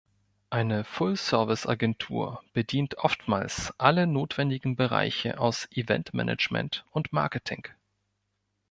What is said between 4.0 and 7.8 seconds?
notwendigen Bereiche aus Eventmanagement und Marketing.